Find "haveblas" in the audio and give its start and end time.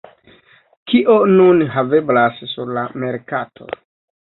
1.77-2.41